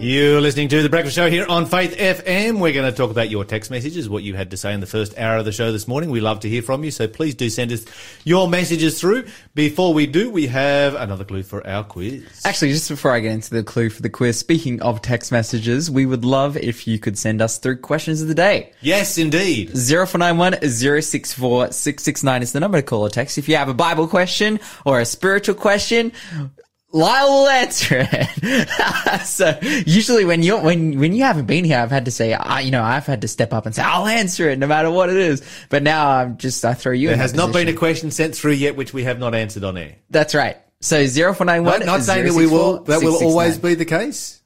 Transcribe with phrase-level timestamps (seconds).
[0.00, 2.58] You're listening to The Breakfast Show here on Faith FM.
[2.58, 4.86] We're going to talk about your text messages, what you had to say in the
[4.86, 6.08] first hour of the show this morning.
[6.08, 7.84] We love to hear from you, so please do send us
[8.24, 9.26] your messages through.
[9.54, 12.40] Before we do, we have another clue for our quiz.
[12.46, 15.90] Actually, just before I get into the clue for the quiz, speaking of text messages,
[15.90, 18.72] we would love if you could send us through questions of the day.
[18.80, 19.72] Yes, indeed.
[19.76, 20.62] 0491
[21.02, 23.36] 064 669 is the number to call or text.
[23.36, 26.12] If you have a Bible question or a spiritual question,
[26.92, 29.20] Lyle will answer it.
[29.24, 32.60] so usually when you when when you haven't been here, I've had to say, I,
[32.60, 35.08] you know, I've had to step up and say, I'll answer it no matter what
[35.08, 35.42] it is.
[35.68, 37.08] But now I'm just I throw you.
[37.08, 39.76] There has not been a question sent through yet which we have not answered on
[39.76, 39.96] air.
[40.10, 40.56] That's right.
[40.80, 41.84] So zero four nine one.
[41.86, 42.82] not saying that we will.
[42.84, 44.40] That will always be the case,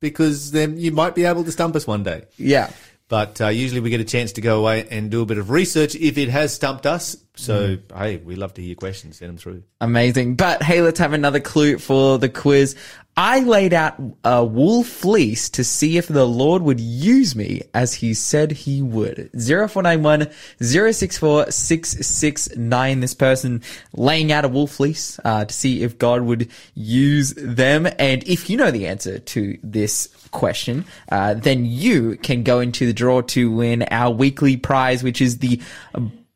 [0.00, 2.24] because then you might be able to stump us one day.
[2.36, 2.70] Yeah.
[3.08, 5.50] But uh, usually we get a chance to go away and do a bit of
[5.50, 7.16] research if it has stumped us.
[7.36, 9.18] So hey, we love to hear your questions.
[9.18, 9.62] Send them through.
[9.80, 10.34] Amazing.
[10.34, 12.76] But hey, let's have another clue for the quiz.
[13.18, 17.94] I laid out a wool fleece to see if the Lord would use me as
[17.94, 19.30] he said he would.
[19.32, 20.28] 0491
[20.60, 23.00] 064 669.
[23.00, 23.62] This person
[23.92, 27.88] laying out a wool fleece uh, to see if God would use them.
[27.98, 32.86] And if you know the answer to this question, uh, then you can go into
[32.86, 35.60] the draw to win our weekly prize, which is the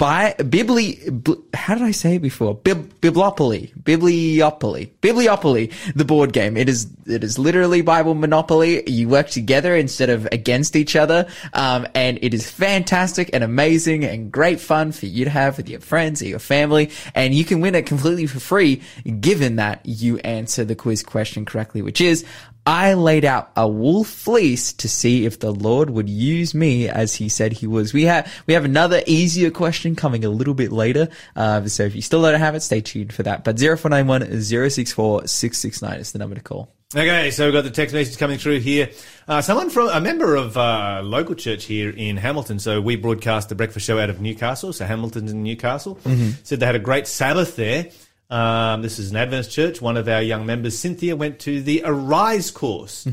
[0.03, 2.57] by Bibli, bl- how did I say it before?
[2.57, 6.57] Bib, Biblopoly, Bibliopoly, Bibliopoly, the board game.
[6.57, 8.83] It is, it is literally Bible Monopoly.
[8.91, 11.29] You work together instead of against each other.
[11.53, 15.69] Um, and it is fantastic and amazing and great fun for you to have with
[15.69, 16.91] your friends or your family.
[17.15, 18.83] And you can win it completely for free,
[19.21, 22.25] given that you answer the quiz question correctly, which is,
[22.65, 27.15] I laid out a wool fleece to see if the Lord would use me as
[27.15, 27.93] he said he was.
[27.93, 31.09] We have, we have another easier question coming a little bit later.
[31.35, 33.43] Uh, so if you still don't have it, stay tuned for that.
[33.43, 36.73] But 0491 064 669 is the number to call.
[36.95, 38.91] Okay, so we've got the text message coming through here.
[39.27, 42.59] Uh, someone from a member of uh, local church here in Hamilton.
[42.59, 44.75] So we broadcast the breakfast show out of Newcastle.
[44.75, 45.99] So Hamilton's in Newcastle.
[46.45, 47.89] Said they had a great Sabbath there.
[48.33, 49.83] Um, this is an Adventist church.
[49.83, 53.07] One of our young members, Cynthia, went to the Arise course.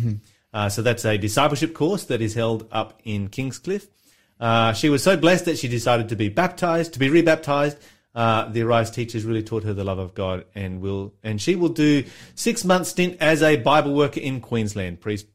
[0.53, 3.87] Uh, so that's a discipleship course that is held up in Kingscliff.
[4.39, 7.77] Uh, she was so blessed that she decided to be baptized, to be rebaptized.
[8.15, 11.55] Uh, the Arise teachers really taught her the love of God, and will and she
[11.55, 12.03] will do
[12.35, 15.01] six month stint as a Bible worker in Queensland.
[15.01, 15.31] Please, pr-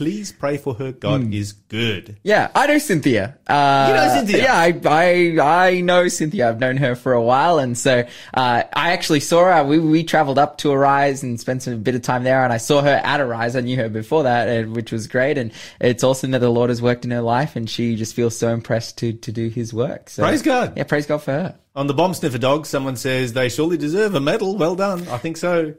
[0.00, 0.92] please pray for her.
[0.92, 2.16] God is good.
[2.22, 3.36] Yeah, I know Cynthia.
[3.46, 4.42] Uh, You know Cynthia?
[4.44, 6.48] Yeah, I, I, I know Cynthia.
[6.48, 7.58] I've known her for a while.
[7.58, 7.98] And so,
[8.32, 9.62] uh, I actually saw her.
[9.62, 12.42] We, we traveled up to Arise and spent some bit of time there.
[12.44, 13.56] And I saw her at Arise.
[13.56, 15.36] I knew her before that, and, which was great.
[15.36, 15.52] And
[15.82, 18.48] it's awesome that the Lord has worked in her life and she just feels so
[18.54, 20.08] impressed to, to do his work.
[20.08, 20.78] So, Praise God.
[20.78, 21.58] Yeah, praise God for her.
[21.76, 24.56] On the bomb sniffer dogs, someone says they surely deserve a medal.
[24.56, 25.06] Well done.
[25.08, 25.72] I think so.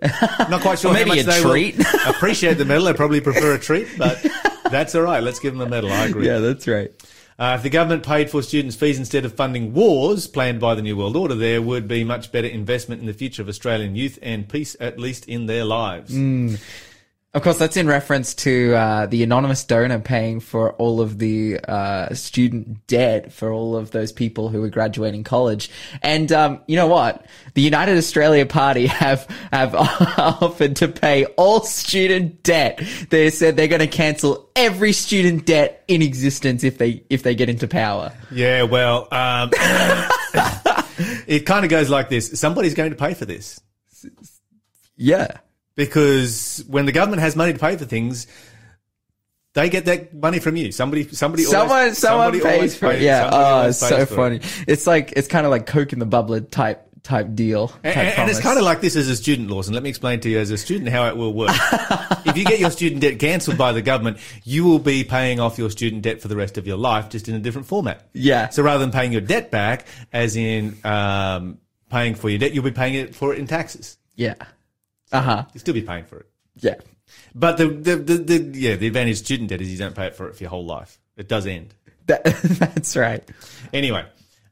[0.50, 1.78] Not quite sure how maybe much a they treat.
[1.78, 2.86] will appreciate the medal.
[2.86, 4.26] They probably prefer a treat, but
[4.72, 5.22] that's all right.
[5.22, 5.92] Let's give them a medal.
[5.92, 6.26] I agree.
[6.28, 6.92] Yeah, that's right.
[7.38, 10.82] Uh, if the government paid for students' fees instead of funding wars planned by the
[10.82, 14.18] New World Order, there would be much better investment in the future of Australian youth
[14.22, 16.14] and peace, at least in their lives.
[17.34, 21.60] Of course, that's in reference to uh, the anonymous donor paying for all of the
[21.66, 25.72] uh, student debt for all of those people who are graduating college.
[26.02, 27.26] And um, you know what?
[27.54, 29.74] The United Australia Party have have
[30.18, 32.84] offered to pay all student debt.
[33.10, 37.34] They said they're going to cancel every student debt in existence if they if they
[37.34, 38.12] get into power.
[38.30, 39.52] Yeah, well, um,
[41.28, 43.62] it kind of goes like this: somebody's going to pay for this
[44.98, 45.38] Yeah.
[45.76, 48.28] Because when the government has money to pay for things.
[49.54, 50.72] They get that money from you.
[50.72, 53.02] Somebody, somebody, Someone, always, someone somebody pays for it.
[53.02, 53.30] Yeah.
[53.34, 54.38] Oh, it's so funny.
[54.38, 54.64] it.
[54.66, 57.68] It's like it's kind of like Coke in the bubbler type type deal.
[57.68, 59.74] Type And, and it's kind of like this as a student, Lawson.
[59.74, 61.50] Let me explain to you as a student how it will work.
[62.26, 65.58] if you get your student debt cancelled by the government, you will be paying off
[65.58, 68.08] your student debt for the rest of your life, just in a different format.
[68.14, 68.50] Yeah.
[68.50, 71.58] So rather than paying your debt back, as in um,
[71.90, 73.98] paying for your debt, you'll be paying it for it in taxes.
[74.16, 74.36] Yeah.
[75.12, 75.46] Uh huh.
[75.54, 76.26] You'll still be paying for it.
[76.58, 76.76] Yeah.
[77.34, 80.08] But the, the, the, the yeah, the advantage of student debt is you don't pay
[80.08, 81.00] it for it for your whole life.
[81.18, 81.74] It does end.
[82.08, 83.24] That, that's right.
[83.74, 84.06] Anyway,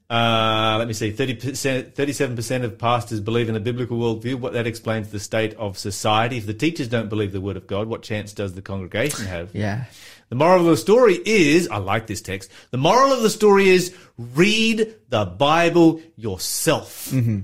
[0.10, 1.12] uh, let me see.
[1.12, 4.36] 30%, 37% of pastors believe in a biblical worldview.
[4.36, 6.38] What that explains the state of society.
[6.38, 9.54] If the teachers don't believe the word of God, what chance does the congregation have?
[9.54, 9.86] Yeah.
[10.30, 12.52] The moral of the story is, I like this text.
[12.72, 17.10] The moral of the story is read the Bible yourself.
[17.12, 17.40] Mm-hmm.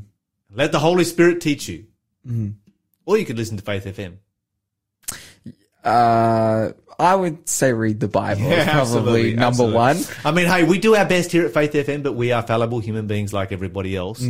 [0.54, 1.86] Let the Holy Spirit teach you.
[2.28, 2.50] Mm-hmm.
[3.06, 4.18] Or you could listen to Faith FM.
[5.84, 8.42] Uh, I would say read the Bible.
[8.42, 9.75] Yeah, is probably absolutely, number absolutely.
[9.75, 9.98] one.
[10.24, 12.80] I mean, hey, we do our best here at Faith FM, but we are fallible
[12.80, 14.22] human beings like everybody else.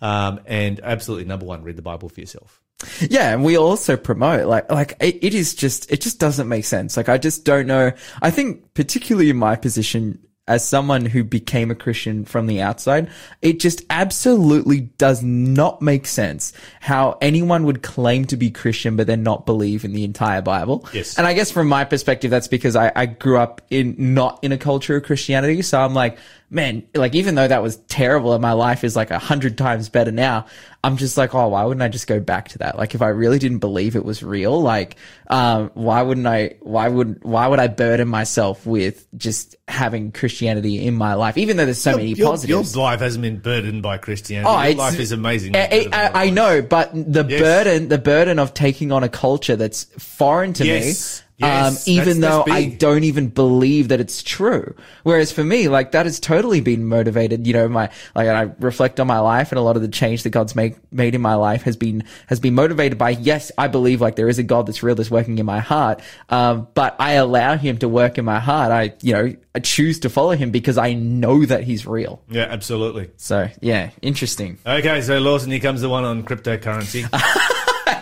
[0.00, 2.62] Um, and absolutely, number one, read the Bible for yourself.
[3.00, 6.64] Yeah, and we also promote like like it, it is just it just doesn't make
[6.64, 6.96] sense.
[6.96, 7.92] Like I just don't know.
[8.20, 13.08] I think particularly in my position as someone who became a Christian from the outside,
[13.40, 19.06] it just absolutely does not make sense how anyone would claim to be Christian but
[19.06, 20.86] then not believe in the entire Bible.
[20.92, 21.16] Yes.
[21.16, 24.52] And I guess from my perspective, that's because I, I grew up in not in
[24.52, 25.62] a culture of Christianity.
[25.62, 26.18] So I'm like,
[26.50, 29.88] man, like even though that was terrible and my life is like a hundred times
[29.88, 30.46] better now,
[30.84, 32.76] I'm just like, oh, why wouldn't I just go back to that?
[32.76, 34.96] Like if I really didn't believe it was real, like,
[35.28, 40.86] um, why wouldn't I, why would, why would I burden myself with just having Christianity
[40.86, 42.74] in my life, even though there's so many your, positives?
[42.74, 44.48] Your life hasn't been burdened by Christianity.
[44.54, 45.56] Oh, your life is amazing.
[45.56, 47.40] I, I, I know, but the Yes.
[47.40, 51.22] burden, the burden of taking on a culture that's foreign to Yes.
[51.22, 51.86] me, Yes.
[51.88, 54.74] um, even That's- though that's I don't even believe that it's true.
[55.02, 57.44] Whereas for me, like that has totally been motivated.
[57.46, 60.22] You know, my like I reflect on my life, and a lot of the change
[60.22, 63.66] that God's made made in my life has been has been motivated by yes, I
[63.66, 66.00] believe like there is a God that's real, that's working in my heart.
[66.28, 68.70] Um, but I allow Him to work in my heart.
[68.70, 72.22] I you know I choose to follow Him because I know that He's real.
[72.30, 73.10] Yeah, absolutely.
[73.16, 74.58] So yeah, interesting.
[74.64, 77.08] Okay, so Lawson, here comes the one on cryptocurrency.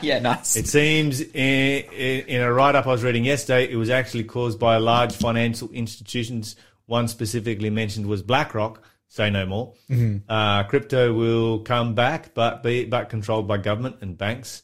[0.06, 0.56] yeah, nice.
[0.56, 4.24] It seems in, in, in a write up I was reading yesterday, it was actually
[4.24, 6.56] caused by large financial institutions.
[6.86, 8.82] One specifically mentioned was BlackRock.
[9.08, 9.74] Say no more.
[10.28, 14.62] Uh, crypto will come back, but be but controlled by government and banks.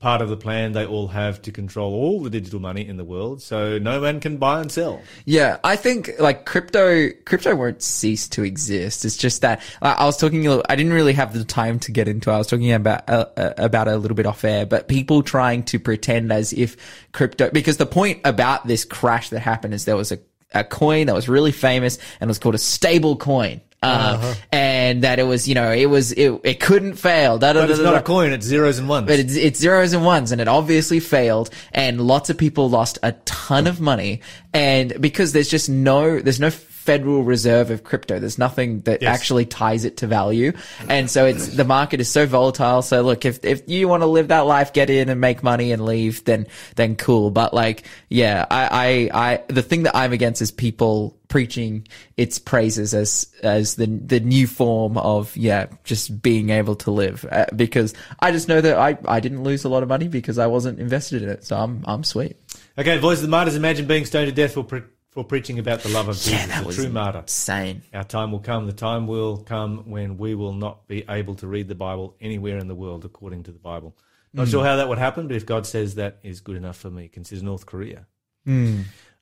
[0.00, 3.04] Part of the plan they all have to control all the digital money in the
[3.04, 5.00] world, so no man can buy and sell.
[5.26, 9.04] Yeah, I think like crypto, crypto won't cease to exist.
[9.04, 10.44] It's just that uh, I was talking.
[10.46, 12.32] a little- I didn't really have the time to get into.
[12.32, 15.62] I was talking about uh, uh, about a little bit off air, but people trying
[15.64, 16.76] to pretend as if
[17.12, 17.48] crypto.
[17.50, 20.18] Because the point about this crash that happened is there was a
[20.52, 23.60] a coin that was really famous and was called a stable coin.
[23.84, 27.38] Uh, and that it was, you know, it was, it, it couldn't fail.
[27.38, 29.06] Da, da, But it's da, not a coin; it's zeros and ones.
[29.06, 32.98] But it's, it's zeros and ones and it obviously failed and lots of people lost
[33.02, 34.20] a ton of money.
[34.52, 36.50] And because there's just no, there's no
[36.84, 38.18] federal reserve of crypto.
[38.18, 39.18] There's nothing that Yes.
[39.18, 40.52] actually ties it to value.
[40.88, 42.82] And so it's, the market is so volatile.
[42.82, 45.72] So look, if, if you want to live that life, get in and make money
[45.72, 46.46] and leave, then,
[46.76, 47.30] then cool.
[47.30, 51.88] But like, yeah, I, I, I, the thing that I'm against is people preaching
[52.18, 57.24] its praises as, as the, the new form of, yeah, just being able to live.
[57.32, 60.38] Uh, because I just know that I, I didn't lose a lot of money because
[60.38, 61.44] I wasn't invested in it.
[61.44, 62.36] So I'm, I'm sweet.
[62.78, 63.56] okay, voice of the martyrs.
[63.56, 64.82] Imagine being stoned to death for pre-
[65.14, 67.20] for preaching about the love of Jesus, the true martyr.
[67.20, 67.82] insane.
[67.94, 68.66] Our time will come.
[68.66, 72.58] The time will come when we will not be able to read the Bible anywhere
[72.58, 73.96] in the world according to the Bible.
[74.32, 76.90] Not sure how that would happen, but if God says that is good enough for
[76.90, 78.06] me, consider North Korea.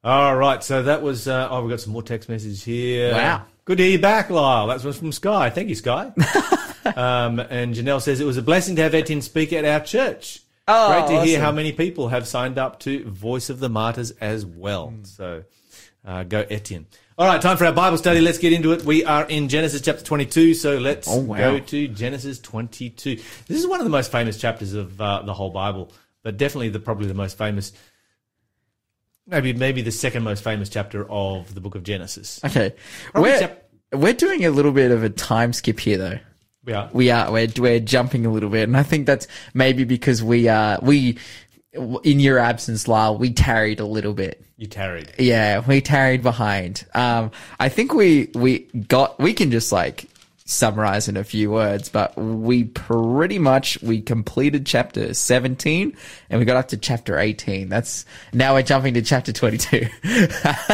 [0.03, 1.29] All right, so that was.
[1.29, 3.13] Uh, oh, we've got some more text messages here.
[3.13, 3.45] Wow.
[3.67, 4.69] Good to hear you back, Lyle.
[4.69, 5.51] That was from Sky.
[5.51, 6.07] Thank you, Sky.
[6.97, 10.41] um, and Janelle says it was a blessing to have Etienne speak at our church.
[10.67, 14.13] Oh, Great to hear how many people have signed up to Voice of the Martyrs
[14.13, 14.89] as well.
[14.89, 15.05] Hmm.
[15.05, 15.45] So
[16.05, 16.87] uh, go Etienne.
[17.19, 18.21] All right, time for our Bible study.
[18.21, 18.85] Let's get into it.
[18.85, 21.37] We are in Genesis chapter 22, so let's Oh, wow.
[21.37, 23.17] go to Genesis 22.
[23.17, 26.71] This is one of the most famous chapters of uh, the whole Bible, but definitely
[26.71, 27.73] the probably the most famous,
[29.27, 32.41] maybe maybe the second most famous chapter of the book of Genesis.
[32.45, 32.75] Okay.
[33.13, 33.63] Probably We're, chap-
[33.93, 36.19] we're doing a little bit of a time skip here though.
[36.65, 36.91] We are.
[36.93, 40.49] We are we're we're jumping a little bit, and I think that's maybe because we
[40.49, 41.19] uh we
[41.73, 44.45] in your absence, Lyle, we tarried a little bit.
[44.57, 45.13] You tarried.
[45.19, 46.85] Yeah, we tarried behind.
[46.95, 50.07] Um, I think we we got we can just like
[50.45, 55.97] summarize in a few words, but we pretty much we completed chapter 17
[56.31, 57.69] and we got up to chapter 18.
[57.69, 59.87] That's now we're jumping to chapter 22.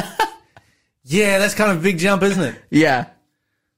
[1.10, 2.62] Yeah, that's kind of a big jump, isn't it?
[2.70, 3.06] yeah.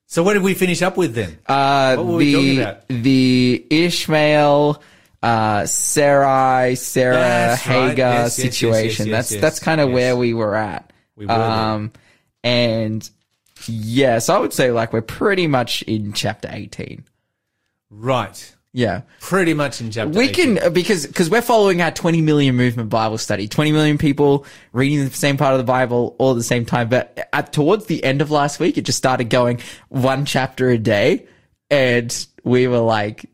[0.06, 1.38] So what did we finish up with then?
[1.46, 2.88] Uh, What were we talking the about?
[2.88, 4.82] the Ishmael,
[5.22, 7.90] uh, Sarai, Sarah, That's right.
[7.90, 9.06] Hagar Yes, yes, yes, situation.
[9.06, 9.94] yes, yes, that's yes, that's kind of yes.
[9.94, 10.92] where we were at.
[11.16, 11.32] We were.
[11.32, 11.92] Um,
[12.42, 13.08] and
[13.66, 17.04] yeah, so I would say like we're pretty much in chapter eighteen.
[17.90, 18.54] Right.
[18.72, 19.02] Yeah.
[19.20, 20.56] Pretty much in chapter We 18.
[20.56, 23.48] can because because we're following our 20 million movement Bible study.
[23.48, 26.88] 20 million people reading the same part of the Bible all at the same time.
[26.88, 30.78] But at, towards the end of last week, it just started going one chapter a
[30.78, 31.26] day,
[31.68, 33.26] and we were like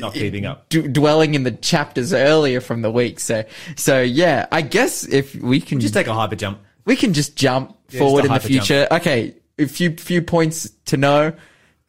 [0.00, 0.68] not keeping up.
[0.68, 3.20] d- dwelling in the chapters earlier from the week.
[3.20, 3.44] So
[3.76, 6.58] so yeah, I guess if we can Just take a hyper jump.
[6.84, 8.66] we can just jump just forward a in the hyper jump.
[8.66, 8.88] future.
[8.90, 11.32] Okay, a few few points to know.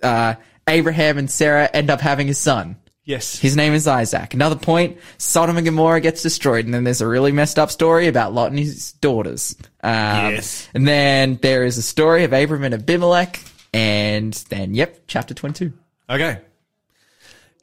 [0.02, 0.36] Uh,
[0.68, 2.76] Abraham and Sarah end up having a son.
[3.06, 3.40] Yes.
[3.40, 4.34] His name is Isaac.
[4.34, 8.08] Another point, Sodom and Gomorrah gets destroyed, and then there's a really messed up story
[8.08, 9.56] about Lot and his daughters.
[9.82, 10.68] Um, Yes.
[10.74, 13.40] And then there is a story of Abram and Abimelech,
[13.74, 15.72] and then, yep, chapter 22.
[16.10, 16.40] Okay.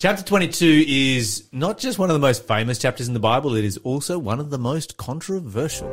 [0.05, 3.65] Chapter 22 is not just one of the most famous chapters in the Bible, it
[3.65, 5.89] is also one of the most controversial.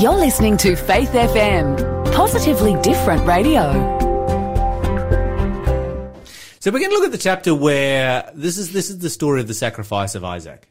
[0.00, 3.60] You're listening to Faith FM, positively different radio.
[6.60, 9.42] So we're going to look at the chapter where this is this is the story
[9.42, 10.66] of the sacrifice of Isaac.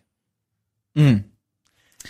[0.98, 1.26] Mm.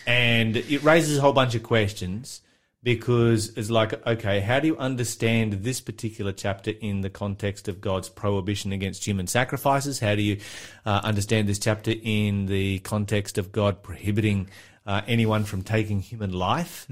[0.07, 2.39] And it raises a whole bunch of questions
[2.83, 7.79] because it's like, okay, how do you understand this particular chapter in the context of
[7.79, 9.99] God's prohibition against human sacrifices?
[9.99, 10.39] How do you
[10.85, 14.49] uh, understand this chapter in the context of God prohibiting
[14.85, 16.87] uh, anyone from taking human life?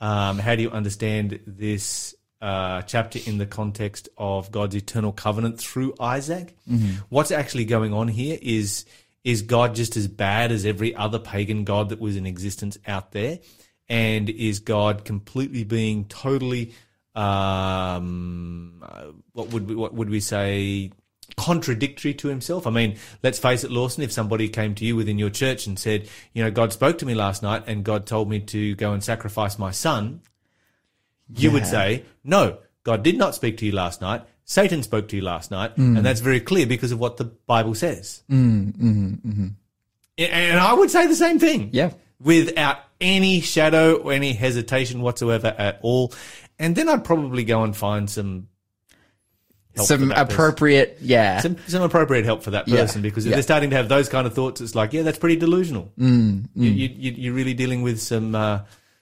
[0.00, 5.58] Um, how do you understand this uh, chapter in the context of God's eternal covenant
[5.58, 6.54] through Isaac?
[7.08, 8.84] What's actually going on here is
[9.24, 13.12] is God just as bad as every other pagan god that was in existence out
[13.12, 13.38] there?
[13.88, 16.72] And is God completely being totally,
[17.14, 18.82] um,
[19.32, 20.90] what would we, what would we say,
[21.36, 22.66] contradictory to himself?
[22.66, 25.78] I mean, let's face it, Lawson, if somebody came to you within your church and
[25.78, 28.92] said, you know, God spoke to me last night and God told me to go
[28.92, 30.20] and sacrifice my son,
[31.36, 34.22] you would say, no, God did not speak to you last night.
[34.44, 35.76] Satan spoke to you last night.
[35.76, 38.22] And that's very clear because of what the Bible says.
[38.30, 39.52] Mm, mm, mm,
[40.18, 41.70] And I would say the same thing.
[41.72, 41.92] Yeah.
[42.20, 46.12] Without any shadow or any hesitation whatsoever at all.
[46.58, 48.48] And then I'd probably go and find some
[49.76, 50.32] Some that person.
[50.34, 51.40] appropriate, yeah.
[51.40, 52.76] Some, some appropriate help for that Yeah.
[52.82, 53.36] person because if Yeah.
[53.36, 55.92] they're starting to have those kind of thoughts, it's like, yeah, that's pretty delusional.
[55.98, 58.60] Mm, You, you, you- you're really dealing with some uh,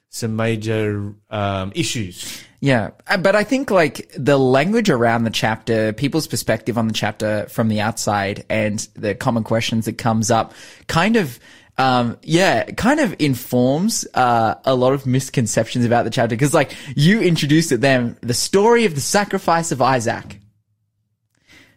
[0.09, 2.39] some major um, issues.
[2.59, 6.93] Yeah, Uh, but I think like the language around the chapter, people's perspective on the
[6.93, 10.53] chapter from the outside, and the common questions that comes up,
[10.87, 11.39] kind of,
[11.77, 16.35] um, yeah, kind of informs uh, a lot of misconceptions about the chapter.
[16.35, 20.39] Because like you introduced it, then the story of the sacrifice of Isaac,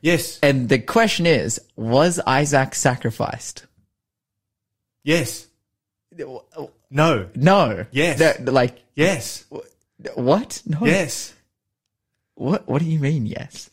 [0.02, 3.64] Yes, and the question is, was Isaac sacrificed?
[5.02, 5.46] yes,
[6.90, 7.86] no, No.
[7.90, 8.38] Yes.
[8.40, 9.44] Like yes,
[10.14, 10.62] what?
[10.66, 10.78] No.
[10.82, 11.34] yes.
[12.34, 12.68] What?
[12.68, 13.26] What do you mean?
[13.26, 13.70] Yes.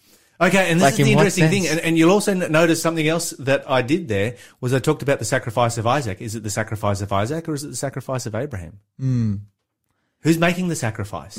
[0.47, 3.07] Okay, and this Like is the in interesting thing, and, and you'll also notice something
[3.07, 6.21] else that I did there was I talked about the sacrifice of Isaac.
[6.21, 8.79] Is it the sacrifice of Isaac or is it the sacrifice of Abraham?
[8.99, 9.35] Hmm.
[10.21, 11.37] Who's making the sacrifice?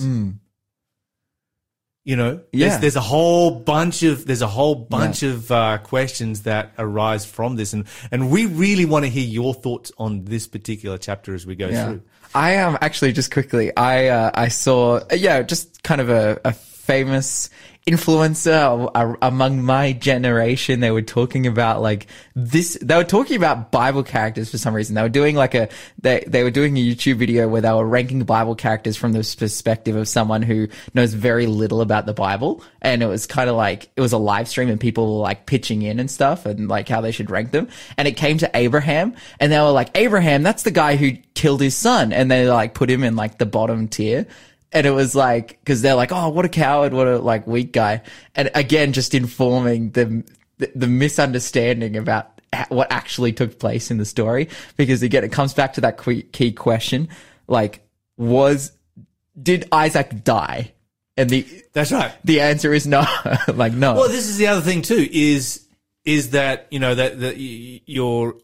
[2.06, 2.68] You know, Yeah.
[2.68, 7.24] there's, there's a whole bunch of there's a whole bunch of uh, questions that arise
[7.24, 11.34] from this, and and we really want to hear your thoughts on this particular chapter
[11.34, 11.86] as we go Yeah.
[11.86, 12.02] through.
[12.34, 16.52] I um actually just quickly I uh, I saw yeah just kind of a, a
[16.52, 17.48] famous
[17.86, 20.80] influencer among my generation.
[20.80, 24.94] They were talking about like this they were talking about bible characters for some reason.
[24.94, 25.68] They were doing like a
[26.00, 29.36] they they were doing a youtube video where they were ranking bible characters from the
[29.38, 32.64] perspective of someone who knows very little about the bible.
[32.80, 35.44] And it was kind of like it was a live stream and people were like
[35.44, 37.68] pitching in and stuff and like how they should rank them.
[37.98, 41.60] And it came to abraham and they were like abraham that's the guy who killed
[41.60, 42.14] his son.
[42.14, 44.26] And they like put him in like the bottom tier
[44.74, 47.72] and it was like because they're like oh what a coward what a like weak
[47.72, 48.02] guy
[48.34, 50.22] and again just informing the
[50.58, 55.54] the, the misunderstanding about what actually took place in the story because again it comes
[55.54, 55.98] back to that
[56.32, 57.08] key question
[57.48, 57.80] like
[58.16, 58.72] was
[59.40, 60.72] did isaac die
[61.16, 62.12] and the That's right.
[62.24, 63.04] the answer is no
[63.54, 65.08] like no Well, this is the other thing too.
[65.10, 65.66] Is
[66.04, 68.36] is that you know that that you're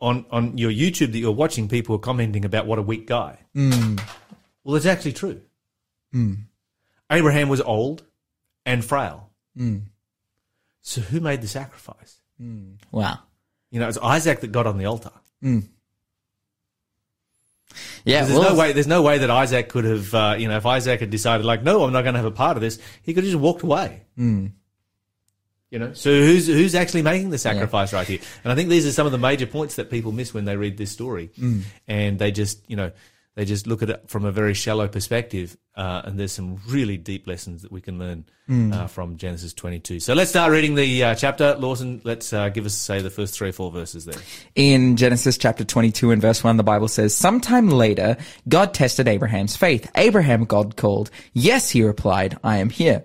[0.00, 3.38] on on your YouTube that you're watching, people are commenting about what a weak guy.
[3.56, 4.00] Mm.
[4.62, 5.42] Well, it's actually true.
[6.14, 6.44] Mm.
[7.10, 8.04] Abraham was old
[8.64, 9.30] and frail.
[9.58, 9.82] Mm.
[10.80, 12.20] So who made the sacrifice?
[12.40, 12.76] Mm.
[12.90, 13.18] wow
[13.70, 15.12] You know, it's Isaac that got on the altar.
[18.04, 18.72] yeah There's well, no way.
[18.72, 20.14] There's no way that Isaac could have.
[20.14, 22.30] Uh, you know, if Isaac had decided, like, no, I'm not going to have a
[22.30, 24.02] part of this, he could have just walked away.
[25.70, 28.20] You know, so who's who's actually making the sacrifice right here?
[28.44, 30.56] And I think these are some of the major points that people miss when they
[30.56, 31.30] read this story,
[31.88, 32.92] and they just you know
[33.34, 35.56] they just look at it from a very shallow perspective.
[35.76, 38.24] Uh, and there's some really deep lessons that we can learn
[38.72, 39.98] uh, from Genesis 22.
[39.98, 41.56] So let's start reading the uh, chapter.
[41.56, 44.20] Lawson, let's uh, give us say the first three or four verses there.
[44.54, 48.16] In Genesis chapter 22 and verse 1, the Bible says, Sometime later,
[48.48, 49.90] God tested Abraham's faith.
[49.96, 51.10] Abraham God called.
[51.32, 53.04] Yes, he replied, I am here.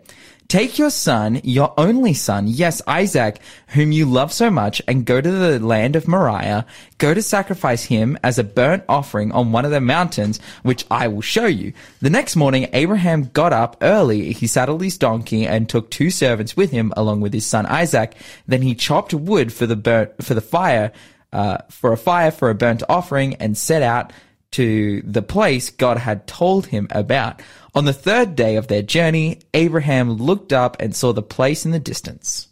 [0.49, 5.21] Take your son, your only son, yes, Isaac, whom you love so much, and go
[5.21, 6.65] to the land of Moriah.
[6.97, 11.07] Go to sacrifice him as a burnt offering on one of the mountains, which I
[11.07, 11.73] will show you.
[12.01, 14.33] The next morning, Abraham got up early.
[14.33, 18.15] He saddled his donkey and took two servants with him, along with his son Isaac.
[18.47, 20.91] Then he chopped wood for the burnt, for the fire,
[21.31, 24.11] uh, for a fire for a burnt offering and set out
[24.51, 27.41] to the place God had told him about.
[27.75, 31.71] On the third day of their journey, Abraham looked up and saw the place in
[31.71, 32.47] the distance.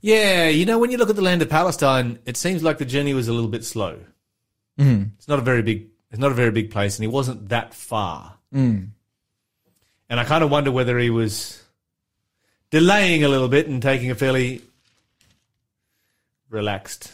[0.00, 2.84] Yeah, you know, when you look at the land of Palestine, it seems like the
[2.84, 3.98] journey was a little bit slow.
[4.78, 5.10] Mm.
[5.18, 5.88] It's not a very big.
[6.10, 8.34] It's not a very big place, and he wasn't that far.
[8.54, 8.88] Mm.
[10.08, 11.62] And I kind of wonder whether he was
[12.70, 14.62] delaying a little bit and taking a fairly
[16.50, 17.12] relaxed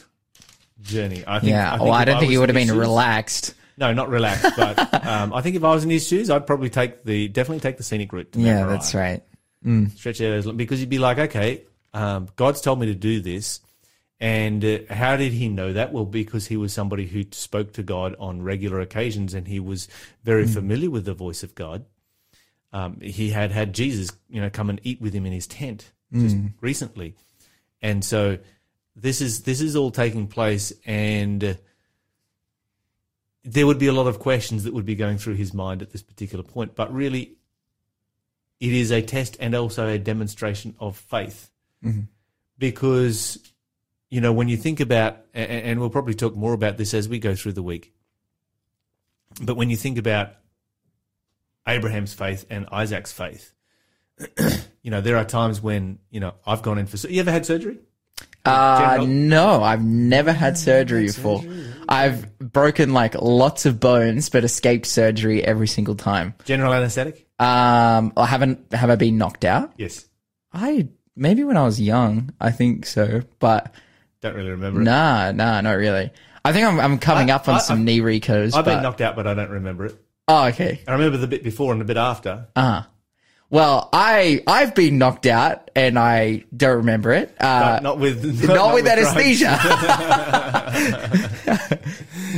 [0.82, 1.24] journey.
[1.26, 1.50] I think.
[1.50, 1.70] Yeah.
[1.70, 3.54] think well, I don't think he would have been relaxed.
[3.78, 6.70] No, not relaxed, but um, I think if I was in his shoes, I'd probably
[6.70, 8.32] take the definitely take the scenic route.
[8.32, 8.70] To Mount Yeah, Moriah.
[8.72, 9.22] that's right.
[9.96, 11.62] stretch out as long because you'd be like, okay,
[11.94, 13.60] um, God's told me to do this.
[14.20, 15.92] And uh, how did he know that?
[15.92, 19.88] Well, because he was somebody who spoke to God on regular occasions and he was
[20.22, 21.84] very familiar with the voice of God.
[22.72, 25.90] Um, he had had Jesus, you know, come and eat with him in his tent
[26.14, 27.14] just recently.
[27.82, 28.38] And so
[28.94, 31.54] this is this is all taking place and uh,
[33.44, 35.90] there would be a lot of questions that would be going through his mind at
[35.90, 37.36] this particular point, but really
[38.60, 41.50] it is a test and also a demonstration of faith.
[41.84, 42.02] Mm-hmm.
[42.58, 43.38] Because
[44.12, 47.18] you know when you think about and we'll probably talk more about this as we
[47.18, 47.92] go through the week
[49.40, 50.34] but when you think about
[51.66, 53.54] abraham's faith and isaac's faith
[54.82, 57.46] you know there are times when you know i've gone in for you ever had
[57.46, 57.78] surgery
[58.44, 61.42] Uh, no, I've never had surgery before.
[61.88, 66.34] I've broken like lots of bones, but escaped surgery every single time.
[66.44, 69.72] general anesthetic Um, I haven't, have I been knocked out?
[69.76, 70.06] yes
[70.52, 73.72] I, maybe when I was young, I think so, but
[74.20, 74.84] don't really remember it.
[74.84, 76.10] nah, nah, not really.
[76.44, 78.54] I think I'm, I'm coming I- up on I- some knee recos.
[78.54, 79.96] i've but, been knocked out but i don't remember it
[80.28, 80.80] Oh, okay.
[80.86, 82.82] i remember the bit before and the bit after Uh-huh.
[83.52, 87.36] Well, I, I've been knocked out and I don't remember it.
[87.38, 89.00] Uh, but not with not, with drugs.
[89.08, 89.58] anesthesia.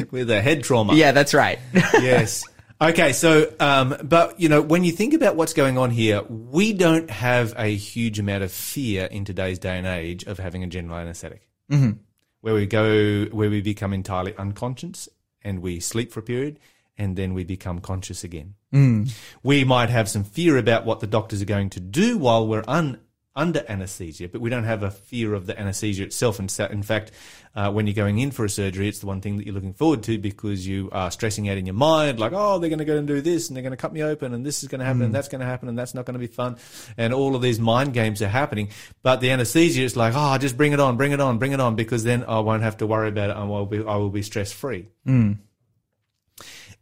[0.11, 1.61] with a head trauma yeah, that's right.
[1.73, 2.42] yes.
[2.80, 6.73] Okay, so, um, but you know, when you think about what's going on here, we
[6.73, 10.66] don't have a huge amount of fear in today's day and age of having a
[10.66, 11.92] general anesthetic, mm-hmm.
[12.40, 15.09] where we go, where we become entirely unconscious
[15.42, 16.59] and we sleep for a period,
[16.97, 18.55] and then we become conscious again.
[18.73, 19.12] Mm.
[19.42, 22.64] We might have some fear about what the doctors are going to do while we're
[22.68, 23.01] un,
[23.37, 26.38] under anesthesia, but we don't have a fear of the anesthesia itself.
[26.38, 27.11] And so- in fact,
[27.57, 29.75] uh, when you're going in for a surgery, it's the one thing that you're looking
[29.75, 32.85] forward to because you are stressing out in your mind, like, oh, they're going to
[32.85, 34.81] go and do this, and they're going to cut me open, and this is going
[34.81, 36.57] to happen, and that's going to happen, and that's not going to be fun,
[36.97, 38.71] and all of these mind games are happening.
[39.03, 41.61] But the anesthesia is like, oh, just bring it on, bring it on, bring it
[41.61, 43.97] on, because then I won't have to worry about it, and I will be, I
[43.97, 44.88] will be stress free.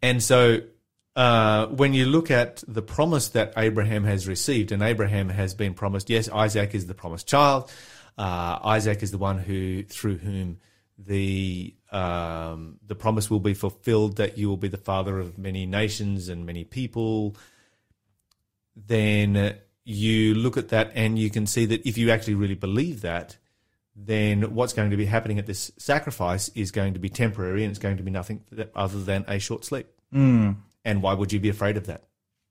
[0.02, 0.62] And so
[1.14, 5.74] uh, when you look at the promise that Abraham has received, and Abraham has been
[5.74, 7.70] promised, yes, Isaac is the promised child.
[8.18, 10.58] Uh, Isaac is the one who, through whom
[10.98, 15.66] the um, the promise will be fulfilled that you will be the father of many
[15.66, 17.36] nations and many people.
[18.74, 23.02] Then you look at that and you can see that if you actually really believe
[23.02, 23.36] that,
[23.94, 27.70] then what's going to be happening at this sacrifice is going to be temporary and
[27.70, 28.42] it's going to be nothing
[28.74, 29.86] other than a short sleep.
[30.14, 30.56] Mm.
[30.84, 32.04] And why would you be afraid of that?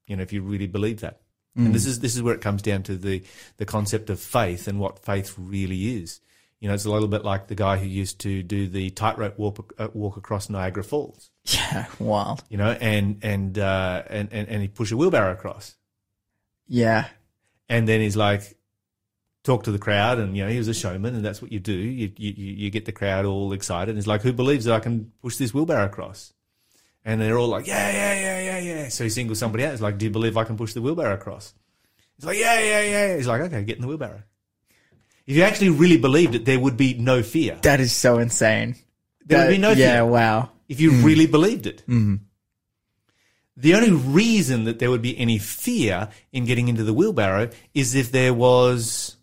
[0.07, 1.21] You know, if you really believe that.
[1.53, 3.23] And this is this is where it comes down to the
[3.57, 6.21] the concept of faith and what faith really is.
[6.61, 9.37] You know, it's a little bit like the guy who used to do the tightrope
[9.37, 11.29] walk uh, walk across Niagara Falls.
[11.45, 12.43] yeah, wild.
[12.49, 15.75] You know, and and uh, and and and he push a wheelbarrow across,
[16.69, 17.07] Yeah.
[17.67, 18.57] and then he's like,
[19.43, 21.59] talk to the crowd, and you know, he was a showman, and that's what you
[21.59, 21.73] do.
[21.73, 23.89] You you you get the crowd all excited.
[23.89, 26.33] And he's like, who believes that I can push this wheelbarrow across?
[27.03, 28.89] And they're all like, yeah, yeah, yeah, yeah, yeah.
[28.89, 29.71] So he singles somebody out.
[29.71, 31.53] He's like, do you believe I can push the wheelbarrow across?
[32.15, 33.15] He's like, yeah, yeah, yeah.
[33.15, 34.21] He's like, okay, get in the wheelbarrow.
[35.25, 37.57] If you actually really believed it, there would be no fear.
[37.63, 38.75] That is so insane.
[39.25, 40.05] There would be no That- Yeah, fear.
[40.05, 40.49] wow.
[40.69, 41.03] if you mm.
[41.03, 41.79] really believed it.
[41.87, 42.15] Mm-hmm.
[43.57, 47.95] The only reason that there would be any fear in getting into the wheelbarrow is
[47.95, 49.17] if there was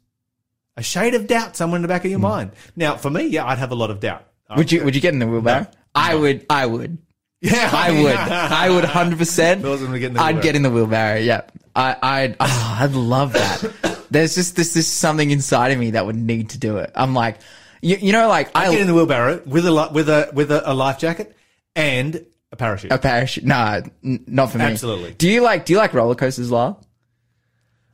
[0.79, 2.27] a shade of doubt somewhere in the back of your hmm.
[2.27, 2.51] mind.
[2.77, 4.25] Now, for me, yeah, I'd have a lot of doubt.
[4.57, 5.65] Would you would you get in the wheelbarrow?
[5.65, 5.69] No.
[5.95, 6.99] I would I would.
[7.41, 8.17] Yeah, I would.
[8.17, 9.63] I would hundred percent.
[9.63, 10.43] Phil's gonna get in the I'd wheelbarrow.
[10.43, 11.43] get in the wheelbarrow, yeah.
[11.77, 14.07] I I'd oh, I'd love that.
[14.11, 16.91] There's just this this something inside of me that would need to do it.
[16.95, 17.39] I'm like
[17.83, 20.31] you, you know like I I'd get in the wheelbarrow with a li- with a
[20.33, 21.37] with a, a life jacket
[21.77, 22.91] and a parachute.
[22.91, 23.45] a parachute.
[23.45, 24.65] Nah, n- not for me.
[24.65, 25.13] Absolutely.
[25.13, 26.83] Do you like do you like roller coasters, Lyle?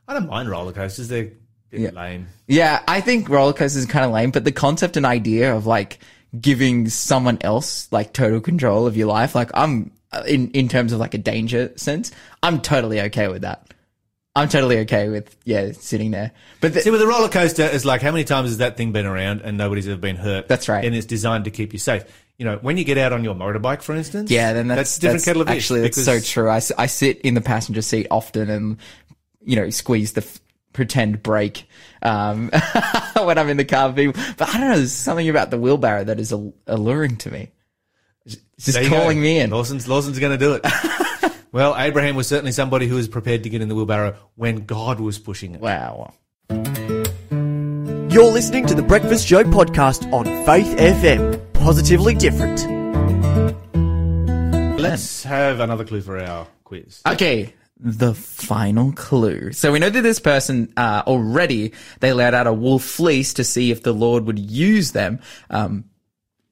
[0.07, 1.33] I don't mind roller coasters; they're, they're
[1.79, 1.91] Yeah.
[1.91, 2.29] lame.
[2.47, 5.67] Yeah, I think roller coasters is kind of lame, but the concept and idea of
[5.67, 5.99] like
[6.41, 10.93] giving someone else like total control of your life, like I'm uh, in in terms
[10.93, 13.73] of like a danger sense, I'm totally okay with that.
[14.37, 16.33] I'm totally okay with yeah sitting there.
[16.61, 18.91] But the, See, with a roller coaster, it's like how many times has that thing
[18.93, 20.49] been around and nobody's ever been hurt?
[20.49, 20.85] That's right.
[20.85, 22.05] and it's designed to keep you safe.
[22.37, 25.01] You know, when you get out on your motorbike, for instance, yeah, then that's, a
[25.01, 25.57] different that's- kettle of fish.
[25.59, 26.51] Actually, that's so true.
[26.51, 28.77] I sit in the passenger seat often and
[29.45, 30.23] you know squeeze the
[30.75, 31.67] pretend brake
[32.03, 32.51] um,
[33.23, 34.23] when I'm in the car with people.
[34.37, 34.77] But I don't know.
[34.77, 36.35] There's something about the wheelbarrow that is
[36.67, 37.51] alluring to me.
[38.27, 38.99] It's just There you go.
[39.01, 39.51] calling me in.
[39.51, 41.33] Lawson's, Lawson's going to do it.
[41.53, 45.01] well, Abraham was certainly somebody who was prepared to get in the wheelbarrow when God
[45.01, 45.61] was pushing it.
[45.63, 46.13] Wow.
[46.51, 51.53] You're listening to the Breakfast Show podcast on Faith FM.
[51.55, 52.65] Positively different.
[54.79, 57.01] Let's have another clue for our quiz.
[57.07, 59.53] Okay, the final clue.
[59.53, 63.45] So we know that this person uh, already they let out a wool fleece to
[63.45, 65.85] see if the Lord would use them, um,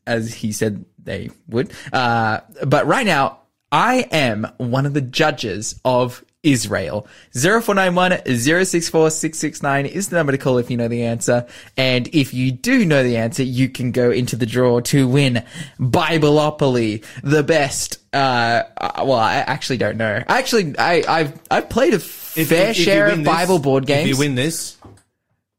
[0.07, 1.73] as he said they would.
[1.93, 3.39] Uh, but right now,
[3.71, 7.07] I am one of the judges of Israel.
[7.35, 11.47] 0491 064 669 is the number to call if you know the answer.
[11.77, 15.45] And if you do know the answer, you can go into the draw to win
[15.81, 17.99] Bibleopoly, the best.
[18.13, 20.23] Uh, uh, well, I actually don't know.
[20.29, 24.03] Actually, I, I've, I've played a If- fair if share of this- Bible board games.
[24.11, 24.77] If you win this,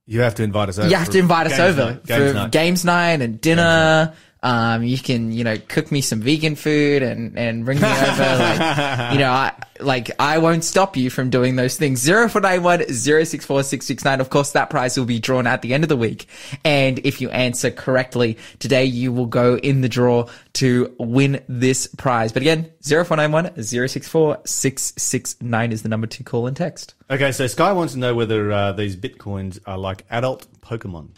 [0.05, 0.89] you have to invite us over.
[0.89, 2.51] You have to invite us games over night- for games night.
[2.51, 4.13] games night and dinner.
[4.43, 8.35] Um, you can, you know, cook me some vegan food and, and bring me over.
[8.37, 12.01] Like, you know, I, like, I won't stop you from doing those things.
[12.01, 14.19] Zero four nine one zero six four six six nine.
[14.19, 16.27] Of course, that prize will be drawn at the end of the week.
[16.65, 21.87] And if you answer correctly today, you will go in the draw to win this
[21.87, 22.33] prize.
[22.33, 26.07] But again, zero four nine one zero six four six six nine is the number
[26.07, 26.95] to call and text.
[27.09, 31.11] Okay, so Sky wants to know whether uh, these bitcoins are like adult Pokemon.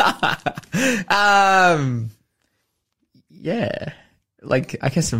[1.08, 2.10] Um,
[3.30, 3.92] yeah,
[4.42, 5.12] like I guess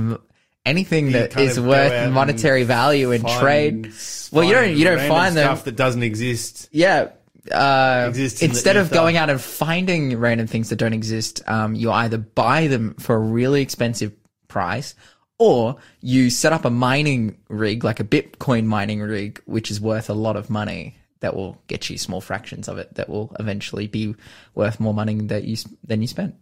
[0.64, 3.92] anything that kind is worth monetary value in Find- trade.
[4.32, 5.44] Well, you don't you don't find them.
[5.46, 6.68] stuff that doesn't exist.
[6.72, 7.10] Yeah.
[7.50, 11.42] Uh, Exists in the instead of going out and finding random things that don't exist,
[11.48, 14.12] um, you either buy them for a really expensive
[14.46, 14.94] price
[15.38, 20.10] or you set up a mining rig, like a Bitcoin mining rig, which is worth
[20.10, 23.86] a lot of money that will get you small fractions of it that will eventually
[23.86, 24.14] be
[24.54, 26.34] worth more money that you, than you spent.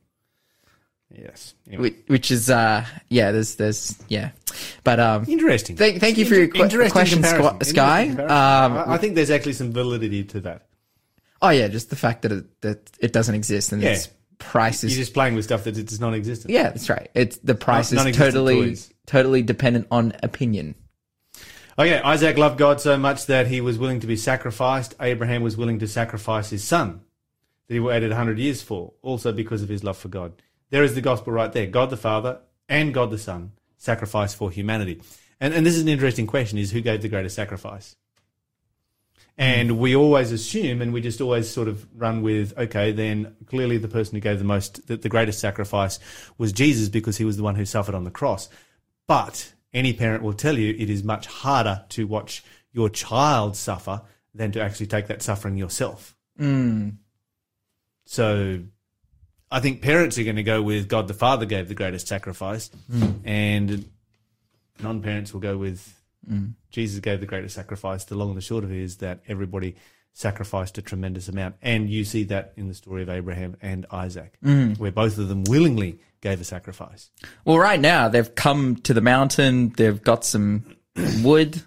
[1.10, 1.54] Yes.
[1.66, 1.82] Anyway.
[1.82, 4.30] Which, which is, uh, yeah, there's, there's, yeah.
[4.84, 5.76] But, um, Interesting.
[5.76, 7.22] Thank- thank you for your Interesting question.
[7.22, 8.08] Squ- Sky.
[8.10, 10.66] Um, I, I think there's actually some validity to that.
[11.40, 13.90] oh yeah, just the fact that it, that it doesn't exist and Yeah.
[13.90, 16.52] its price is You're just playing with stuff that is non-existent.
[16.52, 17.10] Yeah, that's right.
[17.14, 18.92] It's the price is totally toys.
[19.06, 20.74] totally dependent on opinion.
[21.78, 24.96] Okay, Isaac loved God so much that he was willing to be sacrificed.
[25.00, 27.02] Abraham was willing to sacrifice his son
[27.68, 30.32] that he waited 100 years for, also because of his love for God.
[30.70, 31.68] There is the gospel right there.
[31.68, 35.00] God the Father and God the Son sacrificed for humanity.
[35.40, 37.94] And, and this is an interesting question, is who gave the greatest sacrifice?
[39.36, 43.78] And we always assume, and we just always sort of run with, okay, then clearly
[43.78, 46.00] the person who gave the most, the, the greatest sacrifice
[46.38, 48.48] was Jesus because he was the one who suffered on the cross.
[49.06, 54.02] But any parent will tell you it is much harder to watch your child suffer
[54.34, 56.14] than to actually take that suffering yourself.
[56.36, 56.90] Hmm.
[58.04, 58.60] So
[59.50, 62.70] I think parents are going to go with God the Father gave the greatest sacrifice,
[62.90, 63.10] hmm.
[63.24, 63.90] and
[64.80, 65.94] non parents will go with
[66.26, 66.48] hmm.
[66.70, 68.04] Jesus gave the greatest sacrifice.
[68.04, 69.76] The long and the short of it is that everybody
[70.12, 71.56] sacrificed a tremendous amount.
[71.62, 74.36] And you see that in the story of Abraham and Isaac,
[74.76, 77.10] where both of them willingly gave a sacrifice.
[77.44, 79.72] Well, right now they've come to the mountain.
[79.76, 80.64] They've got some
[81.22, 81.62] wood,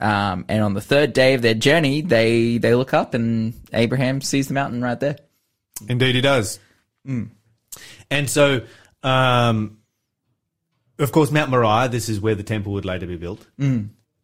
[0.00, 4.20] um, and on the third day of their journey, they they look up and Abraham
[4.20, 5.16] sees the mountain right there.
[5.88, 6.58] Indeed, he does.
[8.10, 8.62] And so,
[9.02, 9.78] um,
[10.98, 13.46] of course, Mount Moriah, this is where the temple would later be built.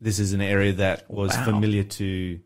[0.01, 1.45] This is an area that was Wow.
[1.45, 2.39] familiar to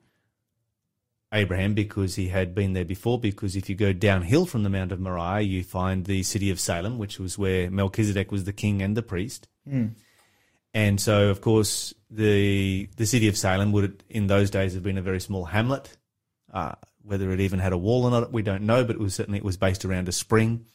[1.32, 3.18] Abraham because he had been there before.
[3.18, 6.60] Because if you go downhill from the Mount of Moriah, you find the city of
[6.60, 9.48] Salem, which was where Melchizedek was the king and the priest.
[10.74, 14.98] And so, of course, the the city of Salem would, in those days, have been
[14.98, 15.96] a very small hamlet.
[16.52, 18.84] Uh, whether it even had a wall or not, we don't know.
[18.84, 20.66] But it was certainly it was based around a spring,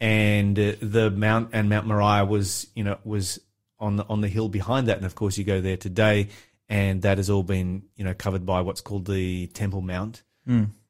[0.00, 3.38] and uh, the Mount and Mount Moriah was, you know, was
[3.78, 4.96] on the on the hill behind that.
[4.96, 6.28] And of course, you go there today,
[6.68, 10.22] and that has all been, you know, covered by what's called the Temple Mount,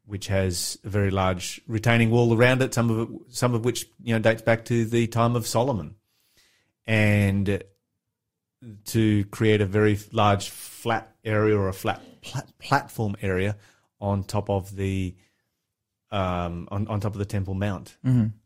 [0.07, 2.73] which has a very large retaining wall around it.
[2.75, 5.97] Some of it, some of which, you know, dates back to the time of Solomon,
[6.87, 7.63] and
[8.87, 13.57] to create a very large flat area or a flat plat- platform area
[14.01, 15.15] on top of the
[16.11, 17.97] um, on, on top of the Temple Mount.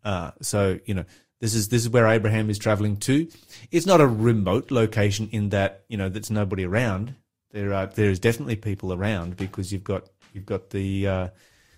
[0.02, 1.04] Uh, so you know
[1.40, 3.28] this is this is where Abraham is traveling to.
[3.70, 7.14] It's not a remote location in that you know there's nobody around.
[7.52, 11.28] There are there is definitely people around because you've got you've got the uh,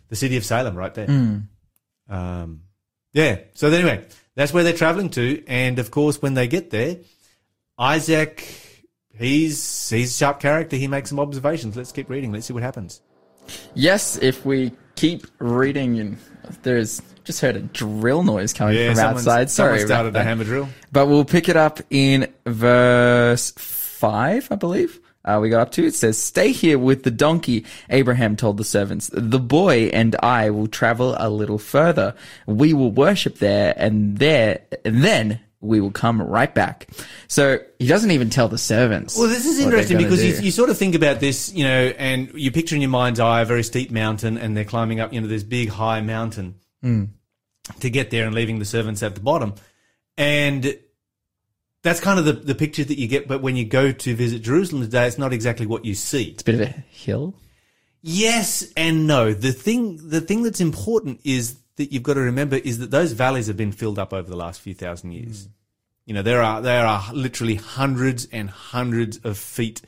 [0.09, 1.09] the city of Salem right there.
[2.09, 2.63] Um,
[3.13, 3.39] yeah.
[3.55, 6.99] So anyway, that's where they're traveling to, and of course when they get there,
[7.79, 8.73] Isaac
[9.15, 10.77] he's he's a sharp character.
[10.77, 11.77] He makes some observations.
[11.77, 12.33] Let's keep reading.
[12.33, 13.01] Let's see what happens.
[13.75, 16.17] Yes, if we keep reading, and
[16.63, 19.51] there's just heard a drill noise coming from someone's- outside.
[19.51, 20.69] Sorry, someone started the hammer drill.
[20.93, 25.01] But we'll pick it up in verse 5, I believe.
[25.25, 28.65] Uh, we got up to it says, Stay here with the donkey, Abraham told the
[28.65, 29.11] servants.
[29.13, 32.15] The boy and I will travel a little further.
[32.47, 36.89] We will worship there, and there, and then we will come right back.
[37.29, 39.17] So he doesn't even tell the servants.
[39.17, 42.31] Well, this is interesting because you, you sort of think about this, you know, and
[42.35, 45.21] you picture in your mind's eye a very steep mountain, and they're climbing up, you
[45.21, 47.05] know, this big high mountain Hmm.
[47.81, 49.55] to get there, and leaving the servants at the bottom,
[50.19, 50.77] and
[51.83, 53.29] that's kind of the the picture that you get.
[53.29, 56.25] But when you go to visit Jerusalem today, it's not exactly what you see.
[56.31, 57.35] it's a bit of a hill.
[58.03, 59.33] Yes and no.
[59.33, 63.13] The thing the thing that's important is that you've got to remember is that those
[63.13, 65.49] valleys have been filled up over the last few thousand years.
[66.05, 69.83] You know, there are there are literally hundreds and hundreds of feet